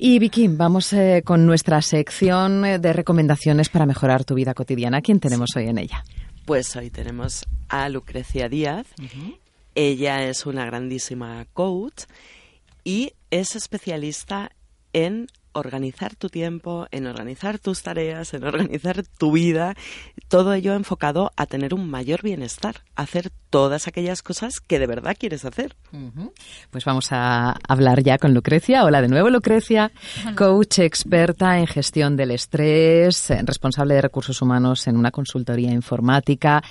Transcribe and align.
Y 0.00 0.20
Vicky, 0.20 0.46
vamos 0.46 0.92
eh, 0.92 1.22
con 1.24 1.44
nuestra 1.44 1.82
sección 1.82 2.64
eh, 2.64 2.78
de 2.78 2.92
recomendaciones 2.92 3.68
para 3.68 3.84
mejorar 3.84 4.24
tu 4.24 4.36
vida 4.36 4.54
cotidiana. 4.54 5.02
¿Quién 5.02 5.18
tenemos 5.18 5.50
hoy 5.56 5.66
en 5.66 5.76
ella? 5.76 6.04
Pues 6.44 6.76
hoy 6.76 6.88
tenemos 6.88 7.44
a 7.68 7.88
Lucrecia 7.88 8.48
Díaz. 8.48 8.86
Ella 9.74 10.22
es 10.22 10.46
una 10.46 10.64
grandísima 10.66 11.44
coach 11.52 12.04
y 12.84 13.14
es 13.32 13.56
especialista 13.56 14.52
en 14.92 15.26
organizar 15.58 16.14
tu 16.14 16.28
tiempo, 16.28 16.86
en 16.90 17.06
organizar 17.06 17.58
tus 17.58 17.82
tareas, 17.82 18.34
en 18.34 18.44
organizar 18.44 19.02
tu 19.18 19.32
vida, 19.32 19.74
todo 20.28 20.54
ello 20.54 20.74
enfocado 20.74 21.32
a 21.36 21.46
tener 21.46 21.74
un 21.74 21.88
mayor 21.90 22.22
bienestar, 22.22 22.82
a 22.96 23.02
hacer 23.02 23.30
todas 23.50 23.88
aquellas 23.88 24.22
cosas 24.22 24.60
que 24.60 24.78
de 24.78 24.86
verdad 24.86 25.16
quieres 25.18 25.44
hacer. 25.44 25.76
Pues 26.70 26.84
vamos 26.84 27.08
a 27.12 27.56
hablar 27.68 28.02
ya 28.02 28.18
con 28.18 28.34
Lucrecia. 28.34 28.84
Hola 28.84 29.02
de 29.02 29.08
nuevo, 29.08 29.30
Lucrecia, 29.30 29.90
coach 30.36 30.80
experta 30.80 31.58
en 31.58 31.66
gestión 31.66 32.16
del 32.16 32.30
estrés, 32.30 33.30
responsable 33.44 33.94
de 33.94 34.02
recursos 34.02 34.40
humanos 34.42 34.86
en 34.86 34.96
una 34.96 35.10
consultoría 35.10 35.72
informática 35.72 36.62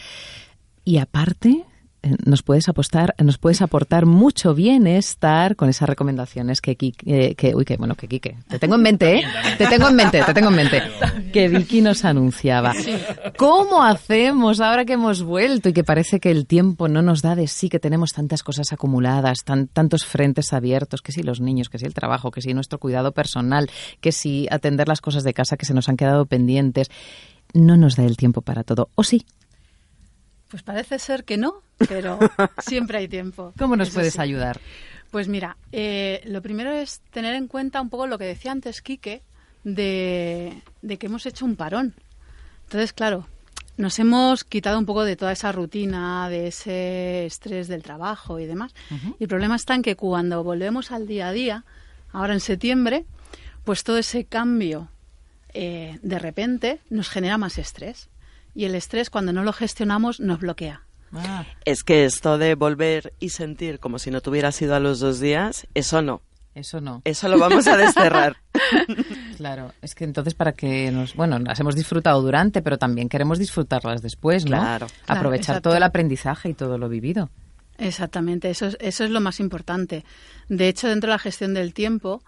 y 0.84 0.99
aparte 0.99 1.49
eh, 1.49 1.77
nos 2.25 2.43
puedes 2.43 2.70
apostar, 2.70 3.16
nos 3.23 3.38
puedes 3.38 3.61
aportar 3.61 4.05
mucho 4.05 4.53
bienestar 4.53 5.55
con 5.55 5.70
esas 5.70 5.89
recomendaciones 5.89 6.61
que, 6.61 6.77
eh, 7.05 7.35
que 7.35 7.55
uy, 7.55 7.66
que 7.66 7.77
bueno, 7.77 7.95
que 7.95 8.07
Quique, 8.07 8.38
te 8.47 8.59
tengo 8.59 8.75
en 8.75 8.81
mente, 8.81 9.17
¿eh? 9.17 9.23
Te 9.57 9.67
tengo 9.67 9.88
en 9.88 9.95
mente, 9.95 10.21
te 10.23 10.33
tengo 10.33 10.49
en 10.49 10.55
mente, 10.55 10.83
que 11.33 11.47
Vicky 11.47 11.81
nos 11.81 12.05
anunciaba. 12.05 12.73
¿Cómo 13.38 13.83
hacemos 13.83 14.59
ahora 14.59 14.85
que 14.85 14.93
hemos 14.93 15.23
vuelto 15.23 15.70
y 15.70 15.73
que 15.73 15.83
parece 15.83 16.20
que 16.20 16.31
el 16.31 16.45
tiempo 16.45 16.88
no 16.88 17.02
nos 17.02 17.21
da 17.21 17.35
de 17.35 17.47
sí, 17.47 17.70
que 17.70 17.80
tenemos 17.80 18.11
tantas 18.11 18.44
cosas 18.44 18.71
acumuladas, 18.73 19.44
tan, 19.44 19.67
tantos 19.67 20.05
frentes 20.05 20.53
abiertos, 20.53 21.02
que 21.02 21.11
si 21.11 21.23
los 21.23 21.41
niños, 21.41 21.69
que 21.69 21.80
si 21.80 21.85
el 21.85 21.94
trabajo, 21.94 22.31
que 22.31 22.41
si 22.41 22.53
nuestro 22.53 22.80
cuidado 22.80 23.11
personal, 23.11 23.69
que 24.02 24.11
si 24.11 24.47
atender 24.52 24.88
las 24.88 25.02
cosas 25.02 25.23
de 25.23 25.33
casa 25.33 25.58
que 25.58 25.66
se 25.66 25.73
nos 25.73 25.89
han 25.89 25.97
quedado 25.97 26.25
pendientes? 26.25 26.89
No 27.53 27.77
nos 27.77 27.95
da 27.95 28.03
el 28.03 28.17
tiempo 28.17 28.42
para 28.42 28.64
todo, 28.64 28.89
¿o 28.95 29.03
sí? 29.03 29.25
Pues 30.50 30.64
parece 30.64 31.00
ser 31.00 31.23
que 31.23 31.38
no, 31.38 31.62
pero 31.90 32.20
siempre 32.59 33.00
hay 33.00 33.08
tiempo. 33.08 33.53
¿Cómo 33.58 33.76
nos 33.76 33.90
puedes 33.90 34.17
ayudar? 34.20 34.59
Pues 35.12 35.28
mira, 35.28 35.58
eh, 35.72 36.22
lo 36.26 36.42
primero 36.42 36.72
es 36.72 37.02
tener 37.12 37.36
en 37.36 37.48
cuenta 37.48 37.81
un 37.81 37.89
poco 37.89 38.08
lo 38.08 38.17
que 38.17 38.26
decía 38.26 38.52
antes 38.52 38.81
Quique, 38.81 39.23
de, 39.64 40.62
que 41.00 41.06
hemos 41.06 41.26
hecho 41.26 41.45
un 41.45 41.56
parón. 41.56 41.94
Entonces, 42.64 42.94
claro, 42.94 43.28
nos 43.78 44.00
hemos 44.00 44.44
quitado 44.44 44.80
un 44.80 44.86
poco 44.86 45.04
de 45.04 45.16
toda 45.16 45.31
esa 45.31 45.52
rutina, 45.52 46.30
de 46.30 46.48
ese 46.48 47.26
estrés 47.26 47.67
del 47.67 47.84
trabajo 47.84 48.39
y 48.39 48.45
demás. 48.45 48.73
Y 49.20 49.23
el 49.23 49.30
problema 49.30 49.56
está 49.56 49.76
en 49.76 49.82
que 49.82 49.95
cuando 49.95 50.44
volvemos 50.44 50.92
al 50.92 51.08
día 51.08 51.30
a 51.30 51.32
día, 51.32 51.66
ahora 52.11 52.34
en 52.34 52.39
septiembre, 52.39 53.06
pues 53.64 53.84
todo 53.84 53.98
ese 53.98 54.26
cambio 54.26 54.89
eh, 55.54 56.00
de 56.02 56.20
repente 56.20 56.80
nos 56.89 57.09
genera 57.09 57.38
más 57.38 57.58
estrés 57.58 58.09
y 58.58 58.66
el 58.66 58.73
estrés 58.73 59.11
cuando 59.11 59.31
no 59.31 59.44
lo 59.44 59.53
gestionamos 59.53 60.19
nos 60.19 60.39
bloquea. 60.39 60.81
Ah. 61.13 61.45
Es 61.63 61.83
que 61.83 62.05
esto 62.05 62.39
de 62.39 62.55
volver 62.55 63.14
y 63.19 63.30
sentir 63.30 63.80
como 63.80 63.99
si 63.99 64.09
no 64.09 64.19
tuvieras 64.19 64.59
ido 64.64 64.73
a 64.73 64.80
los 64.80 64.99
dos 64.99 65.19
días, 65.19 65.67
eso 65.75 66.02
no. 66.02 66.23
Eso 66.55 66.81
no. 66.81 67.03
Eso 67.05 67.30
lo 67.30 67.38
vamos 67.38 67.67
a 67.67 67.77
desterrar. 67.77 68.38
claro, 69.38 69.73
es 69.83 69.94
que 69.94 70.05
entonces 70.05 70.33
para 70.33 70.53
que 70.53 70.89
nos, 70.91 71.14
bueno, 71.14 71.38
las 71.38 71.59
hemos 71.59 71.75
disfrutado 71.75 72.19
durante, 72.19 72.64
pero 72.64 72.80
también 72.80 73.09
queremos 73.09 73.38
disfrutarlas 73.38 74.02
después, 74.02 74.45
¿no? 74.45 74.58
Claro. 74.58 74.88
Aprovechar 75.05 75.61
todo 75.61 75.77
el 75.77 75.83
aprendizaje 75.83 76.49
y 76.49 76.53
todo 76.55 76.80
lo 76.80 76.89
vivido. 76.89 77.30
Exactamente, 77.77 78.49
eso 78.49 78.66
es, 78.66 78.77
eso 78.81 79.03
es 79.03 79.11
lo 79.11 79.21
más 79.21 79.39
importante. 79.39 80.03
De 80.49 80.67
hecho, 80.67 80.88
dentro 80.88 81.11
de 81.11 81.14
la 81.14 81.19
gestión 81.19 81.53
del 81.53 81.75
tiempo, 81.75 82.23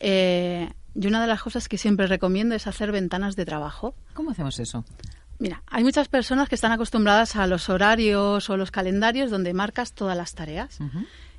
eh, 0.00 0.70
y 0.94 1.06
una 1.06 1.20
de 1.20 1.26
las 1.26 1.42
cosas 1.42 1.68
que 1.68 1.76
siempre 1.76 2.06
recomiendo 2.06 2.54
es 2.54 2.66
hacer 2.66 2.90
ventanas 2.90 3.36
de 3.36 3.44
trabajo. 3.44 3.94
¿Cómo 4.14 4.30
hacemos 4.30 4.58
eso? 4.60 4.84
Mira, 5.38 5.62
hay 5.66 5.84
muchas 5.84 6.08
personas 6.08 6.48
que 6.48 6.54
están 6.54 6.72
acostumbradas 6.72 7.36
a 7.36 7.46
los 7.46 7.68
horarios 7.68 8.48
o 8.48 8.56
los 8.56 8.70
calendarios 8.70 9.30
donde 9.30 9.52
marcas 9.52 9.92
todas 9.92 10.16
las 10.16 10.34
tareas. 10.34 10.78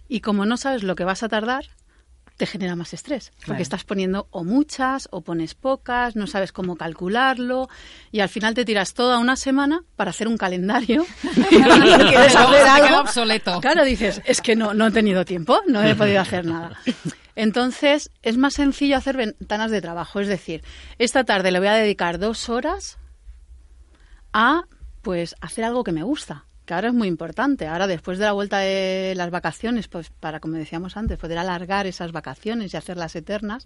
Y 0.07 0.19
como 0.19 0.45
no 0.45 0.57
sabes 0.57 0.83
lo 0.83 0.95
que 0.95 1.03
vas 1.03 1.23
a 1.23 1.29
tardar, 1.29 1.65
te 2.37 2.45
genera 2.45 2.75
más 2.75 2.93
estrés, 2.93 3.31
porque 3.45 3.61
estás 3.61 3.85
poniendo 3.85 4.27
o 4.31 4.43
muchas 4.43 5.07
o 5.11 5.21
pones 5.21 5.55
pocas, 5.55 6.15
no 6.15 6.27
sabes 6.27 6.51
cómo 6.51 6.75
calcularlo 6.75 7.69
y 8.11 8.19
al 8.19 8.29
final 8.29 8.53
te 8.53 8.65
tiras 8.65 8.93
toda 8.93 9.19
una 9.19 9.37
semana 9.37 9.83
para 9.95 10.09
hacer 10.09 10.27
un 10.27 10.37
calendario. 10.37 11.05
quieres 11.21 12.35
hacer 12.35 12.67
algo 12.67 12.99
obsoleto. 12.99 13.61
Claro, 13.61 13.85
dices, 13.85 14.21
es 14.25 14.41
que 14.41 14.55
no, 14.55 14.73
no 14.73 14.87
he 14.87 14.91
tenido 14.91 15.23
tiempo, 15.23 15.61
no 15.67 15.81
he 15.81 15.95
podido 15.95 16.19
hacer 16.19 16.45
nada. 16.45 16.77
Entonces, 17.37 18.11
es 18.21 18.37
más 18.37 18.53
sencillo 18.53 18.97
hacer 18.97 19.17
ventanas 19.17 19.71
de 19.71 19.81
trabajo, 19.81 20.19
es 20.19 20.27
decir, 20.27 20.63
esta 20.99 21.23
tarde 21.23 21.51
le 21.51 21.59
voy 21.59 21.67
a 21.69 21.73
dedicar 21.73 22.19
dos 22.19 22.49
horas 22.49 22.97
a 24.35 24.65
pues 25.01 25.33
hacer 25.39 25.63
algo 25.63 25.85
que 25.85 25.93
me 25.93 26.03
gusta, 26.03 26.43
que 26.65 26.73
ahora 26.73 26.89
es 26.89 26.93
muy 26.93 27.07
importante. 27.07 27.67
Ahora 27.67 27.87
después 27.87 28.17
de 28.17 28.25
la 28.25 28.33
vuelta 28.33 28.59
de 28.59 29.13
las 29.15 29.31
vacaciones, 29.31 29.87
pues 29.87 30.09
para 30.09 30.41
como 30.41 30.57
decíamos 30.57 30.97
antes, 30.97 31.17
poder 31.17 31.37
alargar 31.37 31.87
esas 31.87 32.11
vacaciones 32.11 32.73
y 32.73 32.77
hacerlas 32.77 33.15
eternas, 33.15 33.65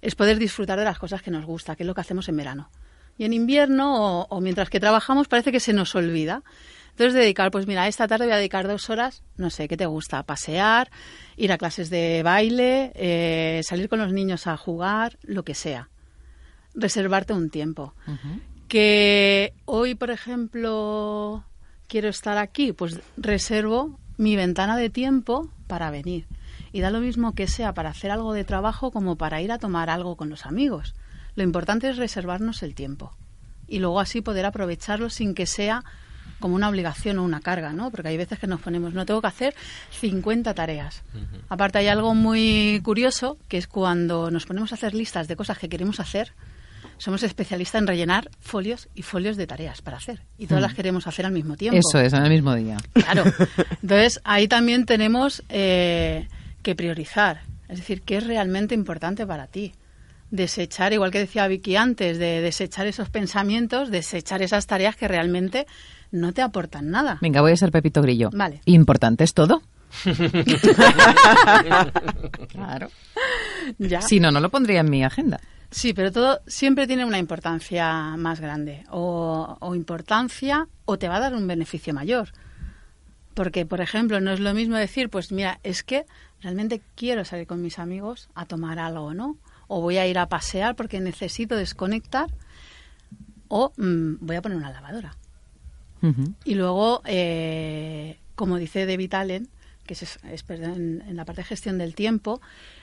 es 0.00 0.14
poder 0.14 0.38
disfrutar 0.38 0.78
de 0.78 0.84
las 0.84 1.00
cosas 1.00 1.20
que 1.20 1.32
nos 1.32 1.44
gusta, 1.44 1.74
que 1.74 1.82
es 1.82 1.86
lo 1.88 1.94
que 1.94 2.00
hacemos 2.00 2.28
en 2.28 2.36
verano. 2.36 2.70
Y 3.16 3.24
en 3.24 3.32
invierno 3.32 4.22
o, 4.22 4.40
mientras 4.40 4.70
que 4.70 4.78
trabajamos 4.78 5.26
parece 5.26 5.50
que 5.50 5.58
se 5.58 5.72
nos 5.72 5.96
olvida. 5.96 6.44
Entonces 6.90 7.14
dedicar, 7.14 7.50
pues 7.50 7.66
mira, 7.66 7.88
esta 7.88 8.06
tarde 8.06 8.26
voy 8.26 8.34
a 8.34 8.38
dedicar 8.38 8.68
dos 8.68 8.90
horas, 8.90 9.24
no 9.36 9.50
sé, 9.50 9.66
¿qué 9.66 9.76
te 9.76 9.86
gusta? 9.86 10.22
Pasear, 10.22 10.92
ir 11.36 11.50
a 11.50 11.58
clases 11.58 11.90
de 11.90 12.22
baile, 12.22 12.92
eh, 12.94 13.62
salir 13.64 13.88
con 13.88 13.98
los 13.98 14.12
niños 14.12 14.46
a 14.46 14.56
jugar, 14.56 15.18
lo 15.22 15.42
que 15.42 15.54
sea. 15.54 15.88
Reservarte 16.74 17.32
un 17.32 17.50
tiempo 17.50 17.94
que 18.68 19.54
hoy, 19.64 19.94
por 19.94 20.10
ejemplo, 20.10 21.44
quiero 21.88 22.08
estar 22.08 22.38
aquí, 22.38 22.72
pues 22.72 23.00
reservo 23.16 23.98
mi 24.16 24.36
ventana 24.36 24.76
de 24.76 24.90
tiempo 24.90 25.50
para 25.66 25.90
venir. 25.90 26.26
Y 26.72 26.80
da 26.80 26.90
lo 26.90 27.00
mismo 27.00 27.34
que 27.34 27.48
sea 27.48 27.72
para 27.72 27.90
hacer 27.90 28.10
algo 28.10 28.34
de 28.34 28.44
trabajo 28.44 28.90
como 28.90 29.16
para 29.16 29.40
ir 29.40 29.50
a 29.52 29.58
tomar 29.58 29.90
algo 29.90 30.16
con 30.16 30.28
los 30.28 30.44
amigos. 30.44 30.94
Lo 31.34 31.42
importante 31.42 31.88
es 31.88 31.96
reservarnos 31.96 32.62
el 32.62 32.74
tiempo 32.74 33.16
y 33.66 33.78
luego 33.78 34.00
así 34.00 34.20
poder 34.20 34.46
aprovecharlo 34.46 35.10
sin 35.10 35.34
que 35.34 35.46
sea 35.46 35.84
como 36.40 36.54
una 36.54 36.68
obligación 36.68 37.18
o 37.18 37.24
una 37.24 37.40
carga, 37.40 37.72
¿no? 37.72 37.90
Porque 37.90 38.08
hay 38.08 38.16
veces 38.16 38.38
que 38.38 38.46
nos 38.46 38.60
ponemos, 38.60 38.94
no 38.94 39.06
tengo 39.06 39.20
que 39.20 39.26
hacer 39.26 39.54
50 39.90 40.54
tareas. 40.54 41.02
Aparte 41.48 41.78
hay 41.78 41.88
algo 41.88 42.14
muy 42.14 42.80
curioso, 42.84 43.38
que 43.48 43.58
es 43.58 43.66
cuando 43.66 44.30
nos 44.30 44.46
ponemos 44.46 44.72
a 44.72 44.76
hacer 44.76 44.94
listas 44.94 45.26
de 45.26 45.36
cosas 45.36 45.58
que 45.58 45.68
queremos 45.68 46.00
hacer, 46.00 46.32
somos 46.98 47.22
especialistas 47.22 47.80
en 47.80 47.86
rellenar 47.86 48.30
folios 48.40 48.88
y 48.94 49.02
folios 49.02 49.36
de 49.36 49.46
tareas 49.46 49.80
para 49.82 49.96
hacer. 49.96 50.22
Y 50.36 50.46
todas 50.46 50.62
las 50.62 50.72
mm. 50.72 50.76
queremos 50.76 51.06
hacer 51.06 51.26
al 51.26 51.32
mismo 51.32 51.56
tiempo. 51.56 51.78
Eso 51.78 51.98
es, 52.00 52.12
en 52.12 52.24
el 52.24 52.30
mismo 52.30 52.54
día. 52.54 52.76
Claro. 52.92 53.24
Entonces, 53.82 54.20
ahí 54.24 54.48
también 54.48 54.84
tenemos 54.84 55.42
eh, 55.48 56.28
que 56.62 56.74
priorizar. 56.74 57.42
Es 57.68 57.78
decir, 57.78 58.02
qué 58.02 58.16
es 58.18 58.26
realmente 58.26 58.74
importante 58.74 59.26
para 59.26 59.46
ti. 59.46 59.72
Desechar, 60.30 60.92
igual 60.92 61.10
que 61.10 61.20
decía 61.20 61.48
Vicky 61.48 61.76
antes, 61.76 62.18
de 62.18 62.42
desechar 62.42 62.86
esos 62.86 63.08
pensamientos, 63.08 63.90
desechar 63.90 64.42
esas 64.42 64.66
tareas 64.66 64.94
que 64.96 65.08
realmente 65.08 65.66
no 66.10 66.32
te 66.32 66.42
aportan 66.42 66.90
nada. 66.90 67.18
Venga, 67.22 67.40
voy 67.40 67.52
a 67.52 67.56
ser 67.56 67.70
Pepito 67.70 68.02
Grillo. 68.02 68.30
Vale. 68.32 68.60
¿Importante 68.66 69.24
es 69.24 69.32
todo? 69.32 69.62
claro. 72.48 72.90
Ya. 73.78 74.02
Si 74.02 74.20
no, 74.20 74.30
no 74.30 74.40
lo 74.40 74.50
pondría 74.50 74.80
en 74.80 74.90
mi 74.90 75.04
agenda. 75.04 75.40
Sí, 75.70 75.92
pero 75.92 76.10
todo 76.10 76.40
siempre 76.46 76.86
tiene 76.86 77.04
una 77.04 77.18
importancia 77.18 78.16
más 78.16 78.40
grande 78.40 78.84
o, 78.90 79.58
importancia 79.74 80.66
o 80.86 80.98
te 80.98 81.08
va 81.08 81.16
a 81.16 81.20
dar 81.20 81.34
un 81.34 81.46
beneficio 81.46 81.92
mayor. 81.92 82.30
Porque, 83.34 83.66
por 83.66 83.80
ejemplo, 83.80 84.20
no 84.20 84.32
es 84.32 84.40
lo 84.40 84.54
mismo 84.54 84.76
decir, 84.76 85.10
pues 85.10 85.30
mira, 85.30 85.60
es 85.62 85.82
que 85.82 86.06
realmente 86.40 86.80
quiero 86.94 87.24
salir 87.24 87.46
con 87.46 87.62
mis 87.62 87.78
amigos 87.78 88.30
a 88.34 88.46
tomar 88.46 88.78
algo, 88.78 89.12
¿no? 89.12 89.36
O 89.68 89.82
voy 89.82 89.98
a 89.98 90.06
ir 90.06 90.18
a 90.18 90.28
pasear 90.28 90.74
porque 90.74 91.00
necesito 91.00 91.54
desconectar 91.54 92.30
o 93.48 93.72
mm, 93.76 94.14
voy 94.20 94.36
a 94.36 94.42
poner 94.42 94.56
una 94.56 94.70
lavadora. 94.70 95.16
Y 96.44 96.54
luego, 96.54 97.02
eh, 97.04 98.18
como 98.36 98.56
dice 98.56 98.86
David 98.86 99.14
Allen, 99.14 99.48
que 99.84 99.94
es, 99.94 100.18
en, 100.48 101.02
en, 101.06 101.16
la 101.16 101.24
parte 101.24 101.40
de 101.40 101.46
gestión 101.46 101.76
del 101.76 101.96
tiempo, 101.96 102.40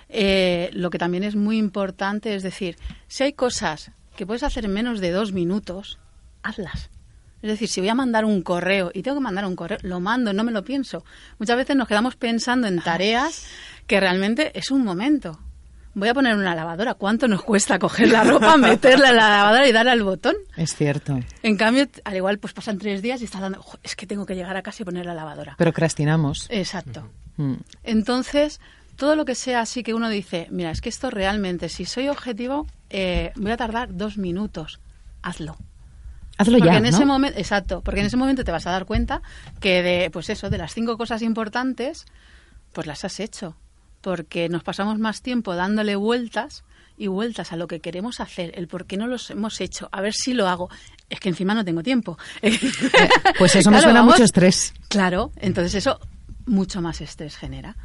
eh, 0.09 0.69
lo 0.73 0.89
que 0.89 0.97
también 0.97 1.23
es 1.23 1.35
muy 1.35 1.57
importante 1.57 2.35
es 2.35 2.43
decir, 2.43 2.77
si 3.07 3.23
hay 3.23 3.33
cosas 3.33 3.91
que 4.15 4.25
puedes 4.25 4.43
hacer 4.43 4.65
en 4.65 4.73
menos 4.73 4.99
de 4.99 5.11
dos 5.11 5.33
minutos, 5.33 5.99
hazlas. 6.43 6.89
Es 7.41 7.49
decir, 7.49 7.67
si 7.67 7.79
voy 7.79 7.89
a 7.89 7.95
mandar 7.95 8.25
un 8.25 8.41
correo 8.41 8.89
y 8.93 9.03
tengo 9.03 9.17
que 9.17 9.23
mandar 9.23 9.45
un 9.45 9.55
correo, 9.55 9.77
lo 9.83 9.99
mando, 9.99 10.33
no 10.33 10.43
me 10.43 10.51
lo 10.51 10.63
pienso. 10.63 11.03
Muchas 11.37 11.57
veces 11.57 11.75
nos 11.75 11.87
quedamos 11.87 12.15
pensando 12.15 12.67
en 12.67 12.81
tareas 12.81 13.45
que 13.85 13.99
realmente 13.99 14.57
es 14.57 14.71
un 14.71 14.83
momento. 14.83 15.39
Voy 15.93 16.09
a 16.09 16.13
poner 16.13 16.35
una 16.35 16.55
lavadora. 16.55 16.95
¿Cuánto 16.95 17.27
nos 17.27 17.43
cuesta 17.43 17.79
coger 17.79 18.09
la 18.09 18.23
ropa, 18.23 18.57
meterla 18.57 19.11
en 19.11 19.15
la 19.15 19.29
lavadora 19.29 19.67
y 19.67 19.71
darle 19.71 19.91
al 19.91 20.03
botón? 20.03 20.35
Es 20.57 20.75
cierto. 20.75 21.19
En 21.43 21.55
cambio, 21.55 21.87
al 22.03 22.15
igual, 22.15 22.39
pues 22.39 22.51
pasan 22.51 22.79
tres 22.79 23.01
días 23.01 23.21
y 23.21 23.25
estás 23.25 23.41
dando, 23.41 23.63
es 23.83 23.95
que 23.95 24.07
tengo 24.07 24.25
que 24.25 24.35
llegar 24.35 24.57
a 24.57 24.61
casa 24.61 24.81
y 24.81 24.85
poner 24.85 25.05
la 25.05 25.13
lavadora. 25.13 25.55
Procrastinamos. 25.57 26.47
Exacto. 26.49 27.09
Mm. 27.37 27.55
Entonces, 27.83 28.59
todo 28.95 29.15
lo 29.15 29.25
que 29.25 29.35
sea 29.35 29.61
así 29.61 29.83
que 29.83 29.93
uno 29.93 30.09
dice, 30.09 30.47
mira, 30.51 30.71
es 30.71 30.81
que 30.81 30.89
esto 30.89 31.09
realmente, 31.09 31.69
si 31.69 31.85
soy 31.85 32.07
objetivo, 32.09 32.65
eh, 32.89 33.31
voy 33.35 33.51
a 33.51 33.57
tardar 33.57 33.95
dos 33.95 34.17
minutos, 34.17 34.79
hazlo. 35.21 35.57
Hazlo 36.37 36.57
porque 36.57 36.73
ya, 36.73 36.77
en 36.79 36.85
ese 36.85 37.01
¿no? 37.01 37.05
momento, 37.13 37.37
exacto, 37.39 37.81
porque 37.81 38.01
en 38.01 38.07
ese 38.07 38.17
momento 38.17 38.43
te 38.43 38.51
vas 38.51 38.67
a 38.67 38.71
dar 38.71 38.85
cuenta 38.85 39.21
que 39.61 39.81
de, 39.81 40.09
pues 40.11 40.29
eso, 40.29 40.49
de 40.49 40.57
las 40.57 40.73
cinco 40.73 40.97
cosas 40.97 41.21
importantes, 41.21 42.05
pues 42.73 42.87
las 42.87 43.05
has 43.05 43.19
hecho. 43.19 43.55
Porque 44.01 44.49
nos 44.49 44.63
pasamos 44.63 44.99
más 44.99 45.21
tiempo 45.21 45.55
dándole 45.55 45.95
vueltas 45.95 46.63
y 46.97 47.07
vueltas 47.07 47.51
a 47.51 47.55
lo 47.55 47.67
que 47.67 47.79
queremos 47.79 48.19
hacer, 48.19 48.51
el 48.55 48.67
por 48.67 48.85
qué 48.85 48.97
no 48.97 49.07
los 49.07 49.29
hemos 49.31 49.59
hecho, 49.61 49.89
a 49.91 49.99
ver 50.01 50.13
si 50.13 50.33
lo 50.33 50.47
hago. 50.47 50.69
Es 51.09 51.19
que 51.19 51.29
encima 51.29 51.53
no 51.53 51.65
tengo 51.65 51.81
tiempo. 51.83 52.17
Pues 53.37 53.55
eso 53.55 53.69
me 53.71 53.77
Claro, 53.77 53.83
suena 53.83 53.99
vamos- 54.01 54.13
mucho 54.15 54.23
estrés. 54.23 54.73
Claro, 54.89 55.31
entonces 55.37 55.73
eso 55.75 55.99
mucho 56.45 56.81
más 56.81 57.01
estrés 57.01 57.35
genera. 57.37 57.75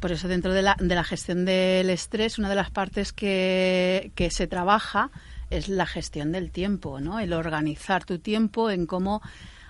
Por 0.00 0.12
eso 0.12 0.28
dentro 0.28 0.52
de 0.54 0.62
la, 0.62 0.76
de 0.80 0.94
la 0.94 1.04
gestión 1.04 1.44
del 1.44 1.90
estrés, 1.90 2.38
una 2.38 2.48
de 2.48 2.54
las 2.54 2.70
partes 2.70 3.12
que, 3.12 4.10
que 4.14 4.30
se 4.30 4.46
trabaja 4.46 5.10
es 5.50 5.68
la 5.68 5.84
gestión 5.86 6.32
del 6.32 6.50
tiempo, 6.50 7.00
¿no? 7.00 7.20
El 7.20 7.32
organizar 7.32 8.04
tu 8.04 8.18
tiempo 8.18 8.70
en 8.70 8.86
cómo 8.86 9.20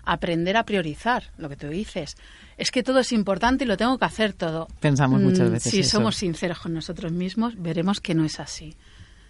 aprender 0.05 0.56
a 0.56 0.65
priorizar, 0.65 1.25
lo 1.37 1.49
que 1.49 1.56
tú 1.56 1.69
dices. 1.69 2.17
Es 2.56 2.71
que 2.71 2.82
todo 2.82 3.00
es 3.00 3.12
importante 3.12 3.65
y 3.65 3.67
lo 3.67 3.77
tengo 3.77 3.99
que 3.99 4.05
hacer 4.05 4.32
todo. 4.32 4.69
Pensamos 4.81 5.21
muchas 5.21 5.49
Mm, 5.49 5.53
veces 5.53 5.71
Si 5.73 5.81
eso. 5.81 5.91
somos 5.99 6.17
sinceros 6.17 6.59
con 6.61 6.73
nosotros 6.75 7.12
mismos, 7.12 7.55
veremos 7.61 8.00
que 8.00 8.15
no 8.15 8.25
es 8.25 8.41
así. 8.41 8.76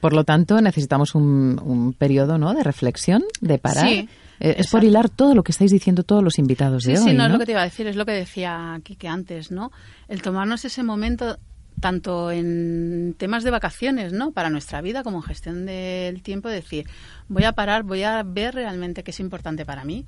Por 0.00 0.12
lo 0.14 0.24
tanto, 0.24 0.60
necesitamos 0.60 1.14
un, 1.14 1.60
un 1.62 1.92
periodo 1.92 2.38
¿no? 2.38 2.54
de 2.54 2.62
reflexión, 2.62 3.22
de 3.40 3.58
parar. 3.58 3.86
Sí, 3.86 4.08
Eh, 4.42 4.54
es 4.58 4.68
por 4.70 4.82
hilar 4.82 5.10
todo 5.10 5.34
lo 5.34 5.42
que 5.42 5.52
estáis 5.52 5.70
diciendo 5.70 6.02
todos 6.02 6.22
los 6.24 6.38
invitados 6.38 6.84
de 6.84 6.96
sí, 6.96 7.10
hoy. 7.10 7.14
no, 7.14 7.24
es 7.24 7.28
¿no? 7.28 7.34
lo 7.34 7.38
que 7.40 7.44
te 7.46 7.52
iba 7.52 7.60
a 7.60 7.64
decir, 7.64 7.86
es 7.86 7.96
lo 7.96 8.06
que 8.06 8.12
decía 8.12 8.80
Kike 8.82 9.06
antes, 9.08 9.50
¿no? 9.50 9.70
El 10.08 10.22
tomarnos 10.22 10.64
ese 10.64 10.82
momento 10.82 11.36
tanto 11.78 12.30
en 12.30 13.14
temas 13.18 13.44
de 13.44 13.50
vacaciones, 13.50 14.12
¿no? 14.14 14.32
Para 14.32 14.48
nuestra 14.50 14.80
vida 14.80 15.02
como 15.02 15.18
en 15.18 15.22
gestión 15.24 15.66
del 15.66 16.22
tiempo, 16.22 16.48
decir, 16.48 16.86
voy 17.28 17.44
a 17.44 17.52
parar, 17.52 17.82
voy 17.82 18.02
a 18.02 18.22
ver 18.22 18.54
realmente 18.54 19.02
qué 19.02 19.10
es 19.12 19.20
importante 19.20 19.64
para 19.66 19.84
mí, 19.84 20.06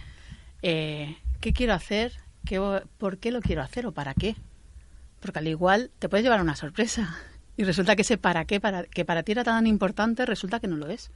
eh, 0.62 1.16
qué 1.40 1.52
quiero 1.52 1.74
hacer, 1.74 2.12
qué, 2.46 2.58
por 2.98 3.18
qué 3.18 3.30
lo 3.32 3.40
quiero 3.42 3.60
hacer 3.62 3.86
o 3.86 3.92
para 3.92 4.14
qué. 4.14 4.36
Porque 5.20 5.38
al 5.38 5.48
igual 5.48 5.90
te 5.98 6.08
puedes 6.08 6.24
llevar 6.24 6.40
una 6.40 6.56
sorpresa 6.56 7.14
y 7.56 7.64
resulta 7.64 7.96
que 7.96 8.02
ese 8.02 8.18
para 8.18 8.44
qué, 8.44 8.60
para, 8.60 8.84
que 8.84 9.04
para 9.04 9.22
ti 9.22 9.32
era 9.32 9.44
tan 9.44 9.66
importante, 9.66 10.26
resulta 10.26 10.60
que 10.60 10.68
no 10.68 10.76
lo 10.76 10.88
es. 10.88 11.10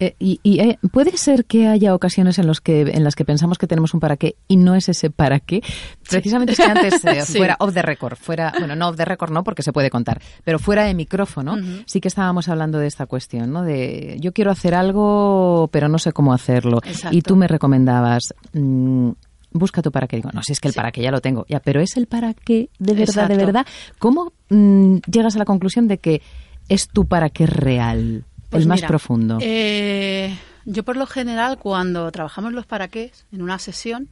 Eh, 0.00 0.14
y 0.18 0.40
y, 0.42 0.58
eh, 0.60 0.78
puede 0.90 1.16
ser 1.16 1.44
que 1.44 1.68
haya 1.68 1.94
ocasiones 1.94 2.38
en, 2.38 2.46
los 2.46 2.60
que, 2.60 2.80
en 2.82 3.04
las 3.04 3.14
que 3.14 3.24
pensamos 3.24 3.56
que 3.56 3.66
tenemos 3.68 3.94
un 3.94 4.00
para 4.00 4.16
qué 4.16 4.34
y 4.48 4.56
no 4.56 4.74
es 4.74 4.88
ese 4.88 5.10
para 5.10 5.38
qué. 5.40 5.62
Precisamente 6.08 6.52
es 6.52 6.58
que 6.58 6.64
antes, 6.64 7.04
eh, 7.04 7.22
Sí. 7.24 7.38
fuera 7.38 7.56
off 7.60 7.72
the 7.72 7.82
record, 7.82 8.16
fuera, 8.16 8.52
bueno, 8.58 8.74
no 8.74 8.88
off 8.88 8.96
the 8.96 9.04
record 9.04 9.30
no, 9.30 9.44
porque 9.44 9.62
se 9.62 9.72
puede 9.72 9.88
contar, 9.88 10.20
pero 10.44 10.58
fuera 10.58 10.84
de 10.84 10.94
micrófono, 10.94 11.56
sí 11.86 12.00
que 12.00 12.08
estábamos 12.08 12.48
hablando 12.48 12.78
de 12.78 12.88
esta 12.88 13.06
cuestión, 13.06 13.52
¿no? 13.52 13.62
De 13.62 14.16
yo 14.20 14.32
quiero 14.32 14.50
hacer 14.50 14.74
algo, 14.74 15.68
pero 15.72 15.88
no 15.88 15.98
sé 15.98 16.12
cómo 16.12 16.34
hacerlo. 16.34 16.80
Exacto. 16.84 17.16
Y 17.16 17.22
tú 17.22 17.36
me 17.36 17.46
recomendabas. 17.46 18.34
mm, 18.52 19.10
Busca 19.52 19.80
tu 19.82 19.90
para 19.92 20.06
qué. 20.06 20.16
Digo, 20.16 20.30
no, 20.32 20.42
si 20.42 20.52
es 20.52 20.60
que 20.60 20.68
el 20.68 20.74
Sí. 20.74 20.76
para 20.76 20.92
qué 20.92 21.02
ya 21.02 21.10
lo 21.10 21.20
tengo. 21.20 21.46
Ya, 21.48 21.60
pero 21.60 21.80
es 21.80 21.96
el 21.96 22.06
para 22.06 22.34
qué 22.34 22.68
de 22.78 22.94
verdad, 22.94 23.28
de 23.28 23.36
verdad. 23.36 23.66
¿Cómo 23.98 24.32
mm, 24.50 24.96
llegas 25.10 25.36
a 25.36 25.38
la 25.38 25.44
conclusión 25.44 25.88
de 25.88 25.98
que 25.98 26.22
es 26.68 26.88
tu 26.88 27.06
para 27.06 27.30
qué 27.30 27.46
real? 27.46 28.24
Pues 28.50 28.62
el 28.62 28.68
más 28.68 28.78
mira, 28.78 28.88
profundo. 28.88 29.38
eh, 29.40 30.36
yo 30.66 30.84
por 30.84 30.96
lo 30.96 31.06
general 31.06 31.58
cuando 31.58 32.10
trabajamos 32.12 32.52
los 32.52 32.66
para 32.66 32.88
qué 32.88 33.12
en 33.32 33.42
una 33.42 33.58
sesión, 33.58 34.08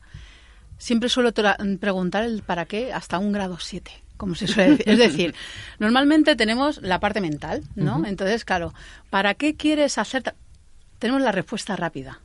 siempre 0.78 1.08
suelo 1.08 1.32
preguntar 1.78 2.25
el 2.25 2.42
para 2.42 2.64
qué 2.66 2.92
hasta 2.92 3.19
un 3.19 3.32
grado 3.32 3.58
7. 3.60 3.90
Como 4.16 4.37
se 4.37 4.46
suele 4.46 4.70
decir. 4.76 4.88
Es 4.88 4.98
decir, 4.98 5.34
normalmente 5.80 6.37
tenemos 6.37 6.80
la 6.82 7.00
parte 7.00 7.20
mental, 7.20 7.62
¿no? 7.75 8.06
Entonces, 8.06 8.44
claro, 8.44 8.72
¿para 9.10 9.34
qué 9.34 9.56
quieres 9.56 9.98
hacer? 9.98 10.34
Tenemos 11.00 11.20
la 11.20 11.32
respuesta 11.32 11.75
rápida, 11.75 12.20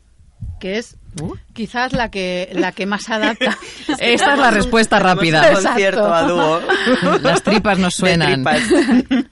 que 0.60 0.78
es 0.78 0.98
Uh. 1.20 1.34
quizás 1.54 1.94
la 1.94 2.10
que 2.12 2.50
la 2.54 2.72
que 2.72 2.86
más 2.86 3.10
adapta. 3.10 3.58
Esta 4.00 4.34
es 4.34 4.40
la 4.40 4.52
respuesta 4.52 5.00
rápida. 5.00 5.54
Concierto 5.54 6.14
a 6.14 6.24
dúo. 6.24 6.62
Las 7.22 7.42
tripas 7.44 7.80
nos 7.80 7.96
suenan. 7.96 8.44
tripas. 8.44 8.62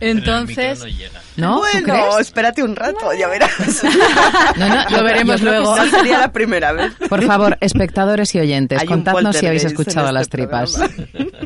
Entonces, 0.00 0.78
no 0.80 0.86
llega. 0.86 1.20
¿No? 1.36 1.54
¿Tú 1.56 1.60
Bueno, 1.60 1.82
crees? 2.10 2.18
espérate 2.20 2.62
un 2.62 2.76
rato, 2.76 3.12
ya 3.18 3.28
verás. 3.28 3.50
No, 4.56 4.68
no, 4.68 4.90
Lo 4.90 5.04
veremos 5.04 5.40
luego. 5.42 5.76
No 5.76 5.86
sería 5.90 6.18
la 6.18 6.32
primera 6.32 6.72
vez. 6.72 6.92
Por 7.08 7.22
favor, 7.24 7.56
espectadores 7.60 8.34
y 8.34 8.40
oyentes, 8.40 8.80
Hay 8.80 8.86
contadnos 8.86 9.36
si 9.36 9.46
habéis 9.46 9.64
escuchado 9.64 10.06
este 10.06 10.12
las 10.14 10.28
tripas. 10.28 10.72
programa. 10.72 11.38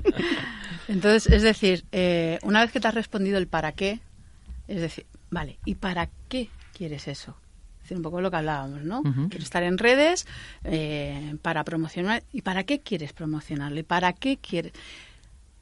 Entonces, 0.88 1.32
es 1.32 1.42
decir, 1.42 1.84
eh, 1.92 2.38
una 2.42 2.60
vez 2.60 2.70
que 2.70 2.80
te 2.80 2.88
has 2.88 2.94
respondido 2.94 3.38
el 3.38 3.46
para 3.46 3.72
qué, 3.72 4.00
es 4.68 4.80
decir, 4.80 5.06
vale, 5.30 5.58
¿y 5.64 5.74
para 5.76 6.08
qué 6.28 6.48
quieres 6.76 7.08
eso? 7.08 7.36
Es 7.84 7.88
decir, 7.90 7.98
un 7.98 8.02
poco 8.02 8.22
lo 8.22 8.30
que 8.30 8.38
hablábamos, 8.38 8.82
¿no? 8.82 9.02
Quiero 9.02 9.44
estar 9.44 9.62
en 9.62 9.76
redes 9.76 10.26
eh, 10.64 11.36
para 11.42 11.64
promocionar. 11.64 12.22
¿Y 12.32 12.40
para 12.40 12.64
qué 12.64 12.80
quieres 12.80 13.12
promocionarlo? 13.12 13.78
¿Y 13.78 13.82
para 13.82 14.14
qué 14.14 14.38
quieres? 14.38 14.72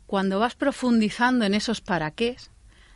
Cuando 0.06 0.38
vas 0.38 0.54
profundizando 0.54 1.44
en 1.44 1.52
esos 1.52 1.80
para 1.80 2.12
qué, 2.12 2.36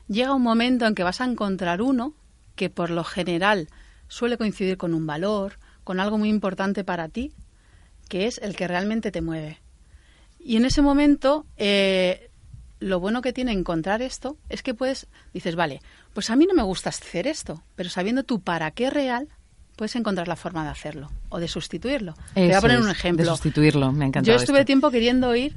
llega 0.07 0.33
un 0.33 0.45
momento 0.45 0.87
en 0.87 0.95
que 0.95 1.03
vas 1.03 1.21
a 1.21 1.25
encontrar 1.25 1.83
uno 1.83 2.15
que 2.55 2.71
por 2.71 2.91
lo 2.91 3.03
general 3.03 3.67
suele 4.07 4.39
coincidir 4.39 4.77
con 4.77 4.95
un 4.95 5.09
valor, 5.09 5.59
con 5.83 5.99
algo 5.99 6.19
muy 6.19 6.29
importante 6.29 6.85
para 6.85 7.09
ti, 7.09 7.33
que 8.09 8.29
es 8.29 8.39
el 8.39 8.55
que 8.55 8.69
realmente 8.69 9.11
te 9.11 9.23
mueve. 9.23 9.59
Y 10.39 10.57
en 10.57 10.67
ese 10.67 10.83
momento, 10.83 11.47
eh, 11.57 12.26
lo 12.81 13.01
bueno 13.01 13.23
que 13.23 13.33
tiene 13.33 13.53
encontrar 13.53 14.03
esto 14.03 14.37
es 14.49 14.63
que 14.63 14.75
puedes, 14.75 15.07
dices, 15.33 15.57
vale, 15.57 15.81
pues 16.13 16.31
a 16.31 16.37
mí 16.37 16.47
no 16.47 16.55
me 16.55 16.63
gusta 16.63 16.91
hacer 16.91 17.27
esto, 17.27 17.63
pero 17.75 17.89
sabiendo 17.89 18.25
tu 18.25 18.41
para 18.41 18.71
qué 18.71 18.91
real, 18.91 19.29
puedes 19.77 19.97
encontrar 19.97 20.29
la 20.29 20.37
forma 20.37 20.65
de 20.65 20.71
hacerlo 20.71 21.11
o 21.29 21.39
de 21.39 21.49
sustituirlo. 21.49 22.15
Te 22.35 22.47
voy 22.47 22.55
a 22.55 22.61
poner 22.61 22.81
un 22.81 22.91
ejemplo. 22.91 23.25
De 23.25 23.31
sustituirlo, 23.31 23.93
me 23.93 24.05
ha 24.05 24.09
encantado. 24.09 24.37
Yo 24.37 24.41
estuve 24.41 24.59
esto. 24.59 24.67
tiempo 24.67 24.91
queriendo 24.91 25.35
ir 25.35 25.55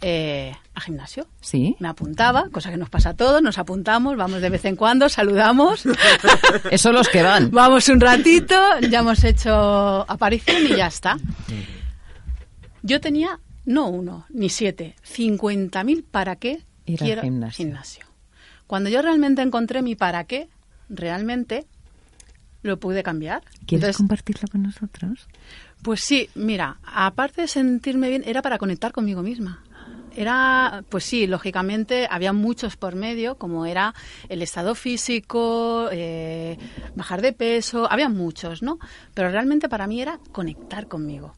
eh, 0.00 0.54
al 0.74 0.82
gimnasio. 0.82 1.26
Sí. 1.40 1.76
Me 1.78 1.88
apuntaba, 1.88 2.48
cosa 2.50 2.70
que 2.70 2.76
nos 2.76 2.88
pasa 2.88 3.10
a 3.10 3.14
todos, 3.14 3.42
nos 3.42 3.58
apuntamos, 3.58 4.16
vamos 4.16 4.40
de 4.40 4.50
vez 4.50 4.64
en 4.64 4.76
cuando, 4.76 5.08
saludamos, 5.08 5.84
Eso 6.70 6.92
los 6.92 7.08
que 7.08 7.22
van. 7.22 7.50
vamos 7.50 7.88
un 7.88 8.00
ratito, 8.00 8.54
ya 8.90 9.00
hemos 9.00 9.24
hecho 9.24 10.10
aparición 10.10 10.66
y 10.66 10.76
ya 10.76 10.86
está. 10.86 11.16
Yo 12.82 13.00
tenía 13.00 13.40
no 13.68 13.90
uno, 13.90 14.24
ni 14.30 14.48
siete, 14.48 14.96
50.000 15.06 16.02
para 16.10 16.36
qué 16.36 16.62
Ir 16.86 17.02
al 17.02 17.06
quiero 17.06 17.50
gimnasio. 17.50 18.06
Cuando 18.66 18.88
yo 18.88 19.02
realmente 19.02 19.42
encontré 19.42 19.82
mi 19.82 19.94
para 19.94 20.24
qué, 20.24 20.48
realmente 20.88 21.66
lo 22.62 22.78
pude 22.78 23.02
cambiar. 23.02 23.42
¿Quieres 23.66 23.72
Entonces, 23.72 23.96
compartirlo 23.98 24.48
con 24.50 24.62
nosotros? 24.62 25.28
pues 25.82 26.00
sí, 26.00 26.30
mira, 26.34 26.78
aparte 26.82 27.42
de 27.42 27.48
sentirme 27.48 28.08
bien, 28.08 28.22
era 28.26 28.40
para 28.40 28.56
conectar 28.56 28.90
conmigo 28.90 29.22
misma. 29.22 29.62
Era, 30.16 30.82
pues 30.88 31.04
sí, 31.04 31.26
lógicamente 31.26 32.08
había 32.10 32.32
muchos 32.32 32.76
por 32.76 32.96
medio, 32.96 33.36
como 33.36 33.66
era 33.66 33.94
el 34.30 34.40
estado 34.40 34.74
físico, 34.74 35.88
eh, 35.92 36.56
bajar 36.96 37.20
de 37.20 37.34
peso, 37.34 37.86
había 37.90 38.08
muchos, 38.08 38.62
¿no? 38.62 38.78
Pero 39.14 39.30
realmente 39.30 39.68
para 39.68 39.86
mí 39.86 40.00
era 40.00 40.18
conectar 40.32 40.88
conmigo. 40.88 41.34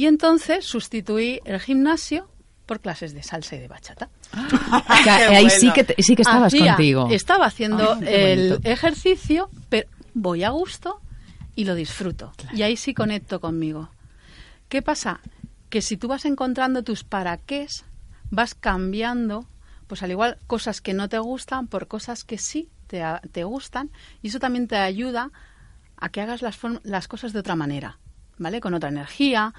Y 0.00 0.06
entonces 0.06 0.64
sustituí 0.64 1.40
el 1.44 1.60
gimnasio 1.60 2.26
por 2.64 2.80
clases 2.80 3.12
de 3.12 3.22
salsa 3.22 3.56
y 3.56 3.58
de 3.58 3.68
bachata. 3.68 4.08
Que 5.04 5.10
ahí 5.10 5.44
bueno. 5.44 5.50
sí 5.50 5.70
que, 5.74 5.84
te- 5.84 6.02
sí 6.02 6.16
que 6.16 6.22
estabas 6.22 6.54
Hacía- 6.54 6.74
contigo. 6.74 7.08
Estaba 7.10 7.44
haciendo 7.44 7.92
Ah, 7.92 8.00
el 8.06 8.60
ejercicio, 8.64 9.50
pero 9.68 9.86
voy 10.14 10.42
a 10.42 10.48
gusto 10.48 11.02
y 11.54 11.64
lo 11.66 11.74
disfruto. 11.74 12.32
Y 12.54 12.62
ahí 12.62 12.78
sí 12.78 12.94
conecto 12.94 13.40
conmigo. 13.42 13.90
¿Qué 14.70 14.80
pasa? 14.80 15.20
Que 15.68 15.82
si 15.82 15.98
tú 15.98 16.08
vas 16.08 16.24
encontrando 16.24 16.82
tus 16.82 17.04
para 17.04 17.36
qué, 17.36 17.66
vas 18.30 18.54
cambiando, 18.54 19.44
pues 19.86 20.02
al 20.02 20.12
igual 20.12 20.38
cosas 20.46 20.80
que 20.80 20.94
no 20.94 21.10
te 21.10 21.18
gustan 21.18 21.66
por 21.66 21.88
cosas 21.88 22.24
que 22.24 22.38
sí 22.38 22.70
te, 22.86 23.02
te 23.32 23.44
gustan, 23.44 23.90
y 24.22 24.28
eso 24.28 24.38
también 24.38 24.66
te 24.66 24.76
ayuda 24.76 25.30
a 25.98 26.08
que 26.08 26.22
hagas 26.22 26.40
las, 26.40 26.58
las 26.84 27.06
cosas 27.06 27.34
de 27.34 27.40
otra 27.40 27.54
manera, 27.54 27.98
¿vale? 28.38 28.60
Con 28.62 28.72
otra 28.72 28.88
energía 28.88 29.52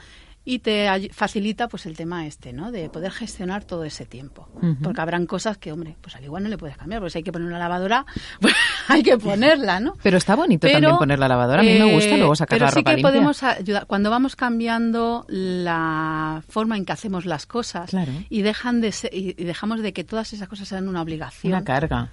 y 0.43 0.59
te 0.59 1.09
facilita 1.13 1.67
pues 1.67 1.85
el 1.85 1.95
tema 1.95 2.25
este, 2.25 2.51
¿no? 2.51 2.71
De 2.71 2.89
poder 2.89 3.11
gestionar 3.11 3.63
todo 3.63 3.83
ese 3.83 4.05
tiempo. 4.05 4.49
Ujú. 4.55 4.75
Porque 4.81 4.99
habrán 5.01 5.25
cosas 5.27 5.57
que, 5.57 5.71
hombre, 5.71 5.95
pues 6.01 6.15
al 6.15 6.23
igual 6.23 6.41
no 6.43 6.49
le 6.49 6.57
puedes 6.57 6.77
cambiar, 6.77 6.99
porque 6.99 7.11
si 7.11 7.17
hay 7.19 7.23
que 7.23 7.31
poner 7.31 7.47
una 7.47 7.59
lavadora, 7.59 8.05
pues 8.41 8.53
hay 8.87 9.03
que 9.03 9.17
ponerla, 9.17 9.79
¿no? 9.79 9.93
Pero 10.01 10.17
está 10.17 10.35
bonito 10.35 10.61
Pero, 10.67 10.73
también 10.79 10.97
poner 10.97 11.19
la 11.19 11.27
lavadora. 11.27 11.61
A 11.61 11.63
mí 11.63 11.77
me 11.77 11.93
gusta 11.93 12.15
eh, 12.15 12.17
luego 12.17 12.35
sacar 12.35 12.55
pero 12.57 12.65
la 12.65 12.71
sí 12.71 12.79
ropa 12.79 12.89
que 12.91 12.95
limpia. 12.97 13.11
podemos 13.11 13.43
ayudar 13.43 13.85
cuando 13.85 14.09
vamos 14.09 14.35
cambiando 14.35 15.25
la 15.29 16.41
forma 16.49 16.77
en 16.77 16.85
que 16.85 16.91
hacemos 16.93 17.25
las 17.25 17.45
cosas 17.45 17.89
Claro. 17.91 18.11
y 18.29 18.41
dejan 18.41 18.81
de 18.81 18.91
ser- 18.91 19.13
y 19.13 19.33
dejamos 19.33 19.81
de 19.81 19.93
que 19.93 20.03
todas 20.03 20.33
esas 20.33 20.47
cosas 20.47 20.67
sean 20.67 20.87
una 20.87 21.01
obligación 21.01 21.53
Una 21.53 21.63
carga. 21.63 22.09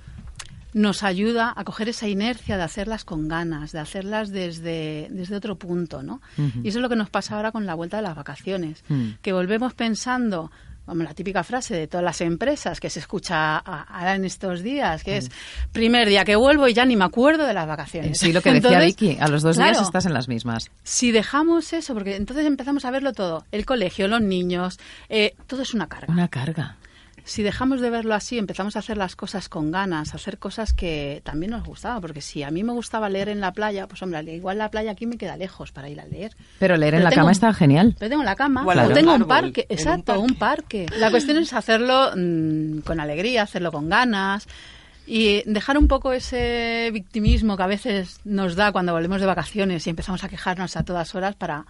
Nos 0.74 1.02
ayuda 1.02 1.52
a 1.56 1.64
coger 1.64 1.88
esa 1.88 2.08
inercia 2.08 2.56
de 2.56 2.62
hacerlas 2.62 3.04
con 3.04 3.26
ganas, 3.28 3.72
de 3.72 3.78
hacerlas 3.80 4.30
desde, 4.30 5.08
desde 5.10 5.36
otro 5.36 5.56
punto, 5.56 6.02
¿no? 6.02 6.20
Y 6.62 6.68
eso 6.68 6.78
es 6.78 6.82
lo 6.82 6.88
que 6.88 6.96
nos 6.96 7.10
pasa 7.10 7.36
ahora 7.36 7.52
con 7.52 7.66
la 7.66 7.74
vuelta 7.74 7.96
de 7.98 8.02
las 8.02 8.14
vacaciones, 8.16 8.84
Mm. 8.88 9.12
que 9.22 9.32
volvemos 9.32 9.74
pensando 9.74 10.50
como 10.86 11.02
la 11.02 11.12
típica 11.12 11.44
frase 11.44 11.74
de 11.74 11.86
todas 11.86 12.02
las 12.02 12.22
empresas 12.22 12.80
que 12.80 12.88
se 12.88 12.98
escucha 13.00 13.58
ahora 13.58 14.14
en 14.14 14.24
estos 14.24 14.62
días, 14.62 15.04
que 15.04 15.18
es 15.18 15.30
primer 15.70 16.08
día 16.08 16.24
que 16.24 16.34
vuelvo 16.34 16.66
y 16.66 16.72
ya 16.72 16.86
ni 16.86 16.96
me 16.96 17.04
acuerdo 17.04 17.44
de 17.46 17.52
las 17.52 17.66
vacaciones. 17.66 18.18
Sí, 18.18 18.32
lo 18.32 18.40
que 18.40 18.54
decía 18.54 18.80
Vicky, 18.80 19.18
a 19.20 19.28
los 19.28 19.42
dos 19.42 19.58
días 19.58 19.78
estás 19.82 20.06
en 20.06 20.14
las 20.14 20.28
mismas. 20.28 20.70
Si 20.84 21.12
dejamos 21.12 21.74
eso, 21.74 21.92
porque 21.92 22.16
entonces 22.16 22.46
empezamos 22.46 22.86
a 22.86 22.90
verlo 22.90 23.12
todo, 23.12 23.44
el 23.52 23.66
colegio, 23.66 24.08
los 24.08 24.22
niños, 24.22 24.78
eh, 25.10 25.34
todo 25.46 25.60
es 25.60 25.74
una 25.74 25.88
carga. 25.88 26.10
Una 26.10 26.28
carga 26.28 26.76
si 27.28 27.42
dejamos 27.42 27.80
de 27.80 27.90
verlo 27.90 28.14
así, 28.14 28.38
empezamos 28.38 28.74
a 28.76 28.78
hacer 28.78 28.96
las 28.96 29.14
cosas 29.14 29.50
con 29.50 29.70
ganas, 29.70 30.14
a 30.14 30.16
hacer 30.16 30.38
cosas 30.38 30.72
que 30.72 31.20
también 31.24 31.52
nos 31.52 31.62
gustaban, 31.62 32.00
porque 32.00 32.22
si 32.22 32.42
a 32.42 32.50
mí 32.50 32.62
me 32.64 32.72
gustaba 32.72 33.10
leer 33.10 33.28
en 33.28 33.40
la 33.40 33.52
playa, 33.52 33.86
pues 33.86 34.02
hombre, 34.02 34.22
igual 34.34 34.56
la 34.56 34.70
playa 34.70 34.92
aquí 34.92 35.06
me 35.06 35.18
queda 35.18 35.36
lejos 35.36 35.70
para 35.70 35.90
ir 35.90 36.00
a 36.00 36.06
leer. 36.06 36.34
Pero 36.58 36.78
leer 36.78 36.94
en 36.94 37.04
la 37.04 37.10
cama 37.10 37.30
está 37.30 37.52
genial. 37.52 37.94
Pero 37.98 38.08
tengo 38.08 38.24
la 38.24 38.34
cama, 38.34 38.64
o 38.66 38.92
tengo 38.94 39.14
un 39.14 39.26
parque, 39.26 39.66
exacto, 39.68 40.18
un 40.18 40.36
parque. 40.36 40.86
La 40.98 41.10
cuestión 41.10 41.36
es 41.36 41.52
hacerlo 41.52 42.12
mm, 42.16 42.78
con 42.78 42.98
alegría, 42.98 43.42
hacerlo 43.42 43.72
con 43.72 43.90
ganas 43.90 44.48
y 45.06 45.42
dejar 45.44 45.76
un 45.76 45.86
poco 45.86 46.14
ese 46.14 46.88
victimismo 46.94 47.58
que 47.58 47.62
a 47.62 47.66
veces 47.66 48.20
nos 48.24 48.56
da 48.56 48.72
cuando 48.72 48.94
volvemos 48.94 49.20
de 49.20 49.26
vacaciones 49.26 49.86
y 49.86 49.90
empezamos 49.90 50.24
a 50.24 50.30
quejarnos 50.30 50.76
a 50.78 50.82
todas 50.82 51.14
horas 51.14 51.34
para 51.34 51.66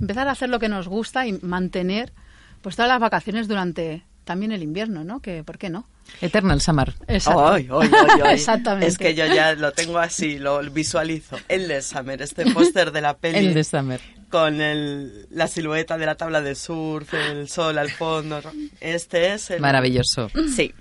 empezar 0.00 0.26
a 0.26 0.32
hacer 0.32 0.48
lo 0.48 0.58
que 0.58 0.68
nos 0.68 0.88
gusta 0.88 1.26
y 1.28 1.32
mantener 1.42 2.12
pues 2.60 2.74
todas 2.74 2.88
las 2.88 3.00
vacaciones 3.00 3.46
durante 3.46 4.04
también 4.26 4.50
el 4.50 4.62
invierno, 4.64 5.04
¿no? 5.04 5.20
Que, 5.20 5.44
¿Por 5.44 5.56
qué 5.56 5.70
no? 5.70 5.86
Eternal 6.20 6.60
Summer. 6.60 6.94
Exacto. 7.06 7.80
Exactamente. 8.26 8.88
Es 8.88 8.98
que 8.98 9.14
yo 9.14 9.24
ya 9.24 9.54
lo 9.54 9.72
tengo 9.72 9.98
así, 9.98 10.38
lo 10.38 10.60
visualizo. 10.70 11.38
El 11.48 11.68
de 11.68 11.80
Summer, 11.80 12.20
este 12.20 12.50
póster 12.50 12.90
de 12.90 13.00
la 13.00 13.16
peli. 13.18 13.38
El 13.38 13.54
de 13.54 13.62
Summer. 13.62 14.00
Con 14.28 14.60
el, 14.60 15.28
la 15.30 15.46
silueta 15.46 15.96
de 15.96 16.06
la 16.06 16.16
tabla 16.16 16.42
de 16.42 16.56
surf, 16.56 17.14
el 17.14 17.48
sol 17.48 17.78
al 17.78 17.88
fondo. 17.88 18.40
Este 18.80 19.32
es 19.32 19.50
el... 19.50 19.60
Maravilloso. 19.60 20.28
Sí. 20.54 20.74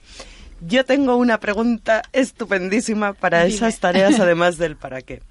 Yo 0.61 0.83
tengo 0.83 1.15
una 1.15 1.39
pregunta 1.39 2.01
estupendísima 2.11 3.13
para 3.13 3.45
esas 3.45 3.79
tareas, 3.79 4.19
además 4.19 4.57
del 4.57 4.75
para 4.75 5.03
qué. 5.03 5.21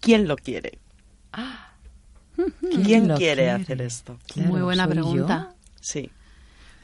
¿Quién 0.00 0.28
lo 0.28 0.36
quiere? 0.36 0.78
Ah. 1.32 1.72
¿Quién, 2.84 3.08
quiere, 3.16 3.50
hacer 3.50 3.80
esto? 3.80 4.18
Muy 4.34 4.60
buena 4.60 4.86
pregunta. 4.86 5.54
Sí 5.80 6.10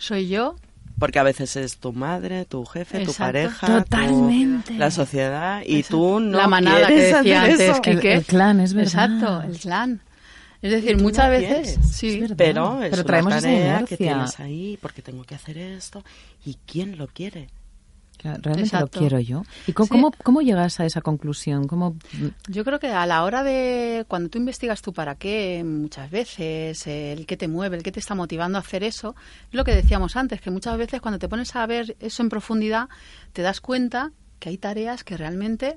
soy 0.02 0.28
yo. 0.28 0.56
Porque 0.98 1.18
a 1.18 1.22
veces 1.22 1.56
es 1.56 1.78
tu 1.78 1.92
madre, 1.92 2.44
tu 2.44 2.64
jefe, 2.64 3.04
tu 3.04 3.12
pareja, 3.12 3.66
Totalmente. 3.66 4.74
la 4.74 4.90
sociedad 4.90 5.62
y 5.66 5.82
tú 5.82 6.20
no 6.20 6.36
La 6.36 6.46
manada 6.46 6.86
que 6.88 6.94
decía 6.94 7.42
antes, 7.42 7.80
El, 7.84 8.24
clan, 8.24 8.60
es 8.60 8.74
verdad. 8.74 9.10
Exacto, 9.10 9.42
el 9.42 9.58
clan. 9.58 10.00
Es 10.60 10.70
decir, 10.70 10.96
muchas 10.98 11.28
veces, 11.28 11.78
sí, 11.90 12.24
pero 12.36 12.82
es 12.82 12.90
pero 12.90 13.04
traemos 13.04 13.32
una 13.32 13.42
tarea 13.42 13.84
que 13.84 13.96
tienes 13.96 14.38
ahí 14.38 14.78
porque 14.80 15.02
tengo 15.02 15.24
que 15.24 15.34
hacer 15.34 15.58
esto 15.58 16.04
y 16.44 16.56
quién 16.66 16.98
lo 16.98 17.08
quiere 17.08 17.48
realmente 18.22 18.78
lo 18.78 18.88
quiero 18.88 19.18
yo. 19.20 19.42
¿Y 19.66 19.72
cómo, 19.72 20.12
cómo, 20.22 20.42
llegas 20.42 20.80
a 20.80 20.86
esa 20.86 21.00
conclusión? 21.00 21.66
¿Cómo... 21.66 21.96
Yo 22.48 22.64
creo 22.64 22.78
que 22.78 22.88
a 22.88 23.06
la 23.06 23.24
hora 23.24 23.42
de, 23.42 24.04
cuando 24.08 24.28
tú 24.28 24.38
investigas 24.38 24.82
tu 24.82 24.92
para 24.92 25.16
qué, 25.16 25.62
muchas 25.64 26.10
veces, 26.10 26.86
el 26.86 27.26
que 27.26 27.36
te 27.36 27.48
mueve, 27.48 27.76
el 27.76 27.82
que 27.82 27.92
te 27.92 28.00
está 28.00 28.14
motivando 28.14 28.58
a 28.58 28.60
hacer 28.60 28.84
eso, 28.84 29.14
es 29.48 29.54
lo 29.54 29.64
que 29.64 29.74
decíamos 29.74 30.16
antes, 30.16 30.40
que 30.40 30.50
muchas 30.50 30.76
veces 30.78 31.00
cuando 31.00 31.18
te 31.18 31.28
pones 31.28 31.54
a 31.56 31.66
ver 31.66 31.96
eso 32.00 32.22
en 32.22 32.28
profundidad, 32.28 32.88
te 33.32 33.42
das 33.42 33.60
cuenta 33.60 34.12
que 34.38 34.48
hay 34.48 34.58
tareas 34.58 35.04
que 35.04 35.16
realmente 35.16 35.76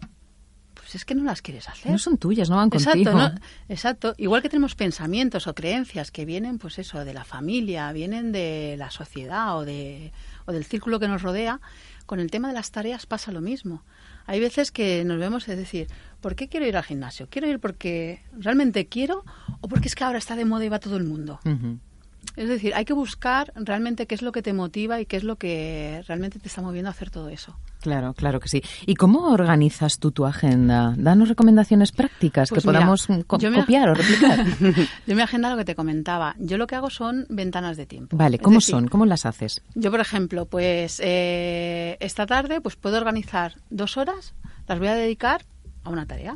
pues 0.76 0.94
es 0.94 1.06
que 1.06 1.16
no 1.16 1.24
las 1.24 1.42
quieres 1.42 1.68
hacer. 1.68 1.92
No 1.92 1.98
son 1.98 2.18
tuyas, 2.18 2.50
no 2.50 2.58
van 2.58 2.70
exacto, 2.72 3.12
contigo. 3.12 3.42
exacto. 3.70 4.14
Igual 4.18 4.42
que 4.42 4.50
tenemos 4.50 4.76
pensamientos 4.76 5.48
o 5.48 5.56
creencias 5.56 6.12
que 6.12 6.26
vienen, 6.26 6.60
pues 6.60 6.78
eso, 6.78 7.04
de 7.04 7.14
la 7.14 7.24
familia, 7.24 7.92
vienen 7.92 8.32
de 8.32 8.76
la 8.78 8.92
sociedad 8.92 9.58
o, 9.58 9.66
de, 9.66 10.12
o 10.46 10.52
del 10.52 10.66
círculo 10.66 11.00
que 11.00 11.08
nos 11.08 11.22
rodea, 11.22 11.60
con 12.06 12.20
el 12.20 12.32
tema 12.32 12.48
de 12.48 12.54
las 12.54 12.72
tareas 12.72 13.06
pasa 13.06 13.32
lo 13.32 13.42
mismo. 13.42 13.84
Hay 14.26 14.40
veces 14.40 14.72
que 14.72 15.04
nos 15.06 15.20
vemos, 15.20 15.48
es 15.48 15.58
decir, 15.58 15.88
¿por 16.22 16.36
qué 16.36 16.48
quiero 16.48 16.66
ir 16.66 16.78
al 16.78 16.84
gimnasio? 16.84 17.28
¿Quiero 17.30 17.48
ir 17.48 17.60
porque 17.60 18.24
realmente 18.38 18.88
quiero 18.88 19.24
o 19.62 19.68
porque 19.68 19.88
es 19.88 19.96
que 19.96 20.04
ahora 20.04 20.18
está 20.18 20.36
de 20.36 20.46
moda 20.46 20.66
y 20.66 20.70
va 20.70 20.80
todo 20.80 20.98
el 20.98 21.04
mundo? 21.04 21.40
Es 22.36 22.50
decir, 22.50 22.74
hay 22.76 22.86
que 22.86 22.94
buscar 22.94 23.54
realmente 23.56 24.08
qué 24.08 24.16
es 24.16 24.22
lo 24.22 24.32
que 24.32 24.42
te 24.42 24.54
motiva 24.54 25.00
y 25.00 25.06
qué 25.06 25.18
es 25.18 25.24
lo 25.24 25.38
que 25.38 26.04
realmente 26.08 26.40
te 26.40 26.48
está 26.48 26.62
moviendo 26.62 26.90
a 26.90 26.92
hacer 26.92 27.10
todo 27.10 27.30
eso. 27.30 27.58
Claro, 27.82 28.14
claro 28.14 28.40
que 28.40 28.50
sí. 28.50 28.64
¿Y 28.86 28.96
cómo 28.96 29.32
organizas 29.32 30.00
tú 30.00 30.12
tu 30.12 30.26
agenda? 30.26 30.96
Danos 30.98 31.30
recomendaciones 31.30 31.92
prácticas 31.92 32.50
que 32.50 32.56
pues 32.56 32.66
podamos 32.66 33.08
copiar 33.28 33.90
o 33.90 33.94
replicar. 33.94 34.44
yo 35.08 35.16
mi 35.16 35.22
agenda, 35.22 35.50
lo 35.52 35.58
que 35.58 35.66
te 35.66 35.76
comentaba, 35.76 36.36
yo 36.40 36.58
lo 36.58 36.66
que 36.68 36.76
hago 36.76 36.90
son 36.90 37.28
ventanas 37.30 37.78
de 37.78 37.86
tiempo. 37.86 38.18
Vale, 38.18 38.40
¿cómo 38.40 38.60
son? 38.60 38.88
¿Cómo 38.88 39.06
las 39.06 39.26
haces? 39.26 39.62
Yo, 39.76 39.92
por 39.92 40.00
ejemplo, 40.00 40.46
pues 40.46 41.00
eh, 41.04 41.98
esta 42.00 42.26
tarde 42.26 42.60
pues 42.60 42.76
puedo 42.76 42.98
organizar 42.98 43.56
dos 43.70 43.98
horas, 43.98 44.34
las 44.68 44.80
voy 44.80 44.88
a 44.88 44.96
dedicar 44.96 45.46
a 45.86 45.90
una 45.90 46.06
tarea. 46.06 46.36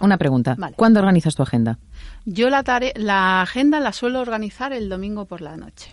una 0.00 0.18
pregunta. 0.18 0.56
¿Cuándo 0.76 1.00
organizas 1.00 1.34
tu 1.34 1.42
agenda? 1.42 1.78
Yo 2.26 2.50
la, 2.50 2.62
la 2.96 3.42
agenda 3.42 3.80
la 3.80 3.92
suelo 3.92 4.20
organizar 4.20 4.72
el 4.72 4.88
domingo 4.88 5.24
por 5.24 5.40
la 5.40 5.56
noche. 5.56 5.90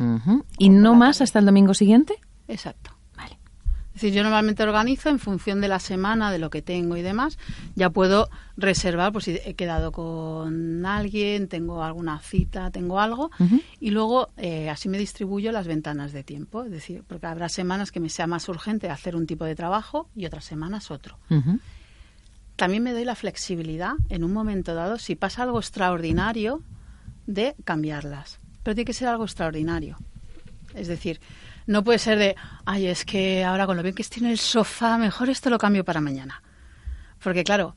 ¿Y 0.60 0.70
no 0.70 0.94
más 0.94 1.22
hasta 1.22 1.40
el 1.40 1.46
domingo 1.46 1.74
siguiente? 1.74 2.16
Exacto. 2.50 2.92
Vale. 3.16 3.40
Es 3.88 4.02
decir, 4.02 4.14
yo 4.14 4.24
normalmente 4.24 4.62
organizo 4.62 5.10
en 5.10 5.20
función 5.20 5.62
de 5.62 5.70
la 5.70 5.80
semana, 5.80 6.32
de 6.32 6.38
lo 6.38 6.50
que 6.50 6.62
tengo 6.62 6.98
y 6.98 7.02
demás. 7.02 7.40
Ya 7.76 7.90
puedo 7.90 8.30
reservar, 8.58 9.14
pues 9.14 9.26
si 9.26 9.40
he 9.44 9.54
quedado 9.54 9.92
con 9.92 10.86
alguien, 10.86 11.48
tengo 11.48 11.82
alguna 11.84 12.20
cita, 12.20 12.70
tengo 12.72 13.00
algo. 13.00 13.32
Y 13.80 13.92
luego 13.92 14.30
eh, 14.36 14.70
así 14.70 14.90
me 14.90 14.98
distribuyo 14.98 15.52
las 15.54 15.66
ventanas 15.66 16.12
de 16.12 16.24
tiempo. 16.24 16.64
Es 16.64 16.72
decir, 16.72 17.04
porque 17.08 17.28
habrá 17.28 17.48
semanas 17.48 17.92
que 17.92 18.02
me 18.02 18.10
sea 18.10 18.28
más 18.28 18.50
urgente 18.50 18.90
hacer 18.90 19.16
un 19.16 19.26
tipo 19.26 19.46
de 19.46 19.56
trabajo 19.56 20.10
y 20.14 20.26
otras 20.26 20.44
semanas 20.44 20.92
otro 20.92 21.18
también 22.58 22.84
me 22.84 22.92
doy 22.92 23.06
la 23.06 23.16
flexibilidad 23.16 23.94
en 24.10 24.24
un 24.24 24.34
momento 24.34 24.76
dado, 24.76 24.98
si 24.98 25.16
pasa 25.16 25.44
algo 25.44 25.60
extraordinario, 25.60 26.62
de 27.26 27.56
cambiarlas. 27.64 28.40
Pero 28.64 28.76
tiene 28.76 28.86
que 28.86 28.94
ser 28.94 29.08
algo 29.08 29.24
extraordinario. 29.24 29.98
Es 30.74 30.88
decir, 30.88 31.22
no 31.68 31.84
puede 31.84 32.00
ser 32.00 32.18
de, 32.18 32.36
ay, 32.66 32.88
es 32.88 33.06
que 33.06 33.46
ahora 33.46 33.66
con 33.66 33.78
lo 33.78 33.84
bien 33.84 33.96
que 33.96 34.02
estoy 34.02 34.24
en 34.24 34.32
el 34.32 34.40
sofá, 34.40 34.98
mejor 34.98 35.30
esto 35.30 35.50
lo 35.50 35.58
cambio 35.58 35.86
para 35.86 36.02
mañana. 36.02 36.42
Porque 37.24 37.44
claro, 37.44 37.76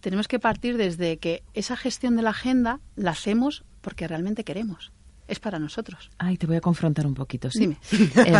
tenemos 0.00 0.28
que 0.28 0.38
partir 0.38 0.76
desde 0.76 1.16
que 1.16 1.42
esa 1.54 1.76
gestión 1.76 2.14
de 2.14 2.22
la 2.22 2.30
agenda 2.30 2.80
la 2.96 3.12
hacemos 3.12 3.64
porque 3.80 4.06
realmente 4.06 4.44
queremos 4.44 4.92
es 5.32 5.40
para 5.40 5.58
nosotros. 5.58 6.10
Ay, 6.18 6.36
te 6.36 6.46
voy 6.46 6.56
a 6.56 6.60
confrontar 6.60 7.06
un 7.06 7.14
poquito, 7.14 7.50
¿sí? 7.50 7.60
Dime. 7.60 7.76
Eh, 8.24 8.32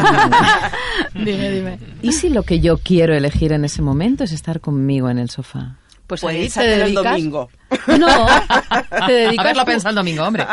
dime, 1.15 1.51
dime. 1.51 1.79
¿Y 2.03 2.13
si 2.13 2.29
lo 2.29 2.43
que 2.43 2.61
yo 2.61 2.79
quiero 2.79 3.15
elegir 3.15 3.53
en 3.53 3.65
ese 3.65 3.83
momento 3.83 4.25
es 4.25 4.33
estar 4.33 4.61
conmigo 4.61 5.09
en 5.09 5.19
el 5.19 5.31
sofá? 5.31 5.79
Pues, 6.07 6.21
pues 6.21 6.35
ahí 6.35 6.49
te 6.49 6.61
dedicas... 6.61 6.89
el 6.89 6.95
domingo. 6.95 7.51
No, 7.99 8.27
te 9.07 9.13
dedicas... 9.13 9.45
A 9.45 9.49
verlo 9.49 9.65
pensando 9.65 10.01
el 10.01 10.07
domingo, 10.07 10.25
hombre. 10.25 10.47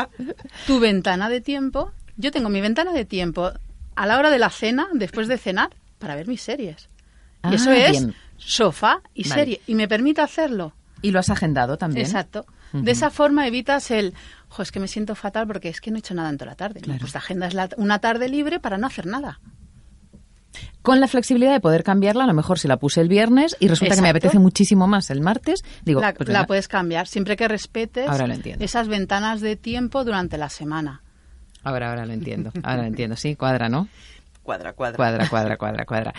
Tu 0.66 0.80
ventana 0.80 1.30
de 1.30 1.42
tiempo... 1.42 1.92
Yo 2.18 2.32
tengo 2.32 2.50
mi 2.50 2.60
ventana 2.60 2.92
de 2.92 3.06
tiempo 3.06 3.52
a 3.96 4.06
la 4.06 4.18
hora 4.18 4.30
de 4.30 4.40
la 4.40 4.50
cena, 4.50 4.90
después 4.94 5.28
de 5.28 5.38
cenar, 5.38 5.70
para 6.00 6.16
ver 6.16 6.28
mis 6.28 6.42
series. 6.42 6.90
y 7.50 7.56
eso 7.56 7.70
ah, 7.70 7.78
es 7.78 8.08
sofá 8.38 9.02
y 9.14 9.24
serie. 9.24 9.62
Y 9.68 9.76
me 9.76 9.88
permite 9.88 10.22
hacerlo. 10.22 10.74
¿Y 11.02 11.12
lo 11.12 11.20
has 11.20 11.30
agendado 11.30 11.78
también? 11.78 12.06
Exacto. 12.06 12.46
De 12.74 12.92
esa 12.92 13.10
forma 13.10 13.48
evitas 13.48 13.90
el, 13.90 14.14
jo, 14.50 14.64
es 14.64 14.72
que 14.72 14.80
me 14.80 14.88
siento 14.88 15.16
fatal 15.16 15.48
porque 15.48 15.70
es 15.70 15.82
que 15.82 15.92
no 15.92 15.98
he 15.98 16.00
hecho 16.00 16.14
nada 16.14 16.30
en 16.30 16.38
toda 16.38 16.52
la 16.52 16.56
tarde. 16.56 16.82
Pues 17.00 17.14
la 17.14 17.20
agenda 17.20 17.48
es 17.48 17.56
una 17.78 18.00
tarde 18.00 18.28
libre 18.30 18.60
para 18.60 18.78
no 18.78 18.88
hacer 18.88 19.06
nada. 19.06 19.40
Con 20.82 21.00
la 21.00 21.08
flexibilidad 21.08 21.52
de 21.52 21.60
poder 21.60 21.84
cambiarla, 21.84 22.24
a 22.24 22.28
lo 22.28 22.34
mejor 22.34 22.58
si 22.58 22.68
la 22.68 22.78
puse 22.78 23.02
el 23.02 23.08
viernes 23.08 23.56
y 23.60 23.68
resulta 23.68 23.96
que 23.96 24.02
me 24.02 24.10
apetece 24.10 24.40
muchísimo 24.40 24.88
más 24.88 25.10
el 25.10 25.22
martes, 25.22 25.64
digo, 25.84 26.02
la, 26.02 26.14
pues 26.14 26.30
la 26.30 26.48
puedes 26.48 26.68
cambiar 26.68 27.08
siempre 27.08 27.36
que 27.36 27.48
respetes 27.48 28.10
esas 28.60 28.88
ventanas 28.88 29.42
de 29.42 29.56
tiempo 29.56 30.04
durante 30.04 30.38
la 30.38 30.50
semana. 30.50 31.04
Ahora, 31.64 31.90
ahora 31.90 32.06
lo 32.06 32.14
entiendo. 32.14 32.52
Ahora 32.64 32.84
lo 32.84 32.88
entiendo, 32.88 33.16
sí, 33.16 33.36
cuadra, 33.36 33.70
¿no? 33.70 33.88
Cuadra, 34.42 34.74
cuadra. 34.74 34.96
Cuadra, 34.96 35.28
cuadra, 35.28 35.58
cuadra, 35.58 35.86
cuadra. 35.86 36.14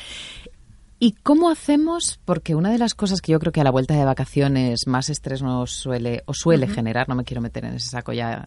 ¿Y 1.03 1.13
cómo 1.13 1.49
hacemos? 1.49 2.21
Porque 2.27 2.55
una 2.55 2.71
de 2.71 2.77
las 2.77 2.95
cosas 2.95 3.23
que 3.23 3.33
yo 3.33 3.39
creo 3.41 3.53
que 3.53 3.63
a 3.63 3.65
la 3.65 3.71
vuelta 3.71 3.95
de 3.95 4.05
vacaciones 4.05 4.87
más 4.87 5.09
estrés 5.09 5.41
nos 5.41 5.73
suele 5.73 6.23
o 6.27 6.35
suele 6.35 6.69
generar, 6.69 7.09
no 7.09 7.15
me 7.15 7.25
quiero 7.25 7.41
meter 7.41 7.65
en 7.65 7.75
ese 7.75 7.89
saco 7.89 8.13
ya 8.13 8.47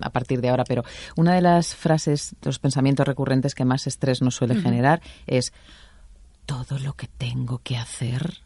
a 0.00 0.10
partir 0.10 0.40
de 0.40 0.48
ahora, 0.48 0.64
pero 0.64 0.82
una 1.14 1.34
de 1.34 1.42
las 1.42 1.74
frases, 1.74 2.34
los 2.42 2.58
pensamientos 2.58 3.06
recurrentes 3.06 3.54
que 3.54 3.66
más 3.66 3.86
estrés 3.86 4.22
nos 4.22 4.34
suele 4.34 4.56
generar 4.56 5.02
es 5.26 5.52
todo 6.46 6.78
lo 6.78 6.94
que 6.94 7.06
tengo 7.06 7.58
que 7.58 7.76
hacer 7.76 8.38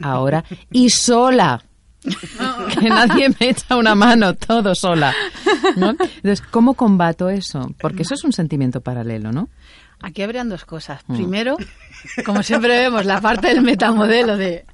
ahora 0.00 0.44
y 0.70 0.90
sola. 0.90 1.64
que 2.80 2.88
nadie 2.88 3.28
me 3.28 3.50
echa 3.50 3.76
una 3.76 3.94
mano, 3.94 4.34
todo 4.34 4.74
sola. 4.74 5.14
Entonces, 5.76 6.42
¿cómo 6.42 6.74
combato 6.74 7.28
eso? 7.28 7.74
Porque 7.78 8.02
eso 8.02 8.14
es 8.14 8.24
un 8.24 8.32
sentimiento 8.32 8.80
paralelo, 8.80 9.32
¿no? 9.32 9.48
Aquí 10.00 10.22
habrían 10.22 10.48
dos 10.48 10.64
cosas. 10.64 11.02
Mm. 11.06 11.14
Primero, 11.14 11.56
como 12.24 12.42
siempre 12.42 12.78
vemos, 12.78 13.04
la 13.04 13.20
parte 13.20 13.48
del 13.48 13.62
metamodelo 13.62 14.36
de 14.36 14.64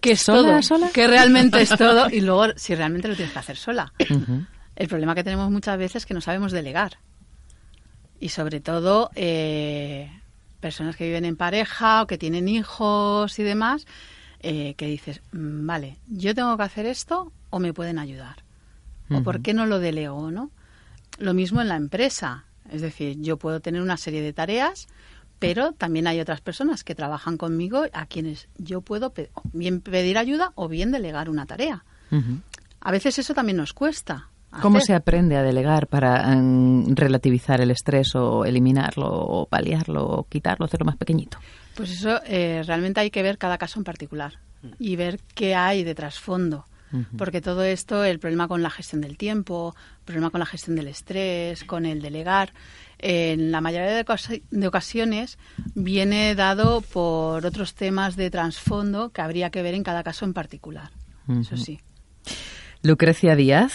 que 0.00 0.12
es 0.12 0.24
todo, 0.24 0.60
que 0.92 1.08
realmente 1.08 1.60
es 1.60 1.70
todo, 1.70 2.08
y 2.10 2.20
luego 2.20 2.52
si 2.56 2.74
realmente 2.74 3.08
lo 3.08 3.16
tienes 3.16 3.32
que 3.32 3.38
hacer 3.38 3.56
sola. 3.56 3.92
El 4.76 4.88
problema 4.88 5.14
que 5.14 5.24
tenemos 5.24 5.50
muchas 5.50 5.76
veces 5.78 5.96
es 5.96 6.06
que 6.06 6.14
no 6.14 6.20
sabemos 6.20 6.52
delegar. 6.52 6.98
Y 8.20 8.28
sobre 8.28 8.60
todo, 8.60 9.10
eh, 9.14 10.10
personas 10.60 10.96
que 10.96 11.04
viven 11.04 11.24
en 11.24 11.36
pareja 11.36 12.02
o 12.02 12.06
que 12.06 12.18
tienen 12.18 12.48
hijos 12.48 13.38
y 13.38 13.42
demás, 13.42 13.86
eh, 14.40 14.74
que 14.74 14.86
dices, 14.86 15.20
"Mm, 15.32 15.66
vale, 15.66 15.96
yo 16.08 16.34
tengo 16.34 16.56
que 16.56 16.62
hacer 16.62 16.86
esto 16.86 17.32
o 17.50 17.58
me 17.58 17.72
pueden 17.72 17.98
ayudar. 17.98 18.44
O 19.10 19.22
por 19.22 19.40
qué 19.42 19.54
no 19.54 19.66
lo 19.66 19.78
delego, 19.78 20.30
¿no? 20.30 20.50
Lo 21.18 21.34
mismo 21.34 21.60
en 21.60 21.68
la 21.68 21.76
empresa. 21.76 22.44
Es 22.70 22.82
decir, 22.82 23.16
yo 23.20 23.36
puedo 23.38 23.60
tener 23.60 23.80
una 23.80 23.96
serie 23.96 24.20
de 24.22 24.32
tareas, 24.32 24.86
pero 25.38 25.72
también 25.72 26.06
hay 26.06 26.20
otras 26.20 26.40
personas 26.40 26.84
que 26.84 26.94
trabajan 26.94 27.36
conmigo 27.38 27.84
a 27.92 28.06
quienes 28.06 28.48
yo 28.58 28.80
puedo 28.82 29.10
pe- 29.14 29.30
bien 29.52 29.80
pedir 29.80 30.18
ayuda 30.18 30.52
o 30.56 30.68
bien 30.68 30.90
delegar 30.92 31.30
una 31.30 31.46
tarea. 31.46 31.84
A 32.80 32.90
veces 32.90 33.18
eso 33.18 33.34
también 33.34 33.56
nos 33.56 33.72
cuesta. 33.72 34.28
¿Cómo 34.62 34.80
se 34.80 34.94
aprende 34.94 35.36
a 35.36 35.42
delegar 35.42 35.86
para 35.88 36.34
mm, 36.34 36.94
relativizar 36.94 37.60
el 37.60 37.70
estrés 37.70 38.14
o 38.14 38.44
eliminarlo 38.44 39.06
o 39.06 39.46
paliarlo 39.46 40.06
o 40.06 40.24
quitarlo, 40.24 40.64
hacerlo 40.64 40.86
más 40.86 40.96
pequeñito? 40.96 41.38
Pues 41.74 41.90
eso 41.90 42.20
eh, 42.26 42.62
realmente 42.66 43.00
hay 43.00 43.10
que 43.10 43.22
ver 43.22 43.38
cada 43.38 43.58
caso 43.58 43.78
en 43.78 43.84
particular 43.84 44.38
y 44.78 44.96
ver 44.96 45.20
qué 45.34 45.54
hay 45.54 45.84
de 45.84 45.94
trasfondo. 45.94 46.64
Porque 47.18 47.42
todo 47.42 47.64
esto, 47.64 48.02
el 48.02 48.18
problema 48.18 48.48
con 48.48 48.62
la 48.62 48.70
gestión 48.70 49.02
del 49.02 49.18
tiempo, 49.18 49.74
el 49.98 50.04
problema 50.06 50.30
con 50.30 50.40
la 50.40 50.46
gestión 50.46 50.74
del 50.74 50.88
estrés, 50.88 51.62
con 51.64 51.84
el 51.84 52.00
delegar, 52.00 52.54
en 52.98 53.52
la 53.52 53.60
mayoría 53.60 54.02
de 54.50 54.66
ocasiones 54.66 55.38
viene 55.74 56.34
dado 56.34 56.80
por 56.80 57.44
otros 57.44 57.74
temas 57.74 58.16
de 58.16 58.30
trasfondo 58.30 59.10
que 59.10 59.20
habría 59.20 59.50
que 59.50 59.62
ver 59.62 59.74
en 59.74 59.82
cada 59.82 60.02
caso 60.02 60.24
en 60.24 60.32
particular. 60.32 60.90
Eso 61.28 61.58
sí. 61.58 61.78
Lucrecia 62.82 63.36
Díaz, 63.36 63.74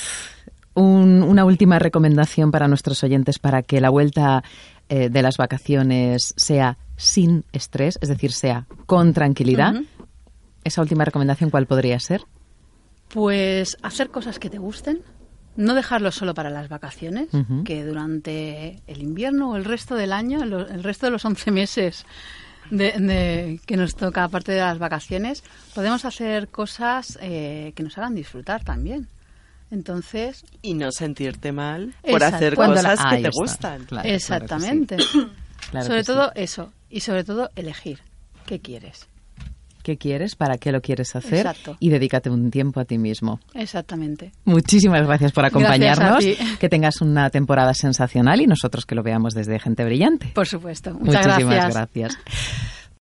un- 0.75 1.23
una 1.23 1.45
última 1.45 1.79
recomendación 1.79 2.51
para 2.51 2.67
nuestros 2.67 3.03
oyentes 3.03 3.39
para 3.39 3.61
que 3.63 3.79
la 3.81 3.89
vuelta 3.89 4.43
eh, 4.89 5.09
de 5.09 5.21
las 5.21 5.37
vacaciones 5.37 6.33
sea 6.37 6.77
sin 6.97 7.45
estrés, 7.53 7.97
es 8.01 8.09
decir, 8.09 8.31
sea 8.33 8.65
con 8.85 9.13
tranquilidad. 9.13 9.73
Esa 10.63 10.81
última 10.81 11.05
recomendación, 11.05 11.49
¿cuál 11.49 11.65
podría 11.67 11.99
ser? 11.99 12.21
Pues 13.09 13.77
hacer 13.81 14.09
cosas 14.09 14.39
que 14.39 14.49
te 14.49 14.57
gusten, 14.57 14.99
no 15.55 15.73
dejarlo 15.75 16.11
solo 16.11 16.33
para 16.33 16.49
las 16.49 16.67
vacaciones, 16.69 17.29
que 17.63 17.85
durante 17.85 18.81
el 18.87 19.01
invierno 19.03 19.51
o 19.51 19.55
el 19.55 19.65
resto 19.65 19.95
del 19.95 20.11
año, 20.11 20.41
el 20.43 20.83
resto 20.83 21.05
de 21.05 21.11
los 21.11 21.23
11 21.25 21.51
meses 21.51 22.05
de, 22.71 22.93
de- 22.93 23.59
que 23.65 23.77
nos 23.77 23.95
toca, 23.95 24.23
aparte 24.23 24.51
de 24.53 24.61
las 24.61 24.79
vacaciones, 24.79 25.43
podemos 25.75 26.05
hacer 26.05 26.47
cosas 26.47 27.19
eh, 27.21 27.71
que 27.75 27.83
nos 27.83 27.97
hagan 27.97 28.15
disfrutar 28.15 28.63
también. 28.63 29.07
Entonces, 29.73 30.45
Y 30.61 30.75
no 30.75 30.91
sentirte 30.91 31.51
mal 31.51 31.93
por 32.03 32.11
Exacto. 32.11 32.35
hacer 32.35 32.55
Cuando 32.55 32.75
la- 32.81 32.91
cosas 32.91 33.05
que 33.09 33.21
te 33.21 33.27
está, 33.27 33.29
gustan. 33.33 33.85
claro, 33.85 33.87
claro 33.87 34.03
que 34.03 34.09
sí. 34.09 34.15
exactamente. 34.15 34.97
Claro 35.71 35.87
sobre 35.87 36.03
sí. 36.03 36.05
todo 36.07 36.31
eso, 36.35 36.71
y 36.91 36.99
sobre 36.99 37.23
todo 37.23 37.49
elegir 37.55 37.99
qué 38.45 38.59
quieres. 38.59 39.07
¿Qué 39.81 39.97
quieres? 39.97 40.35
¿Para 40.35 40.57
qué 40.57 40.71
lo 40.71 40.79
quieres 40.81 41.13
hacer? 41.15 41.39
Exacto. 41.45 41.75
Y 41.79 41.89
dedícate 41.89 42.29
un 42.29 42.51
tiempo 42.51 42.79
a 42.79 42.85
ti 42.85 42.97
mismo. 42.97 43.39
Exactamente. 43.53 44.31
Muchísimas 44.45 45.05
gracias 45.05 45.31
por 45.33 45.43
acompañarnos. 45.43 46.23
Que 46.59 46.69
tengas 46.69 47.01
una 47.01 47.29
temporada 47.29 47.73
sensacional 47.73 48.39
y 48.39 48.47
nosotros 48.47 48.85
que 48.85 48.95
lo 48.95 49.03
veamos 49.03 49.33
desde 49.33 49.59
Gente 49.59 49.83
Brillante. 49.83 50.27
Por 50.35 50.47
supuesto. 50.47 50.93
Muchas 50.93 51.25
Muchísimas 51.27 51.55
gracias. 51.73 51.73
gracias. 51.73 52.17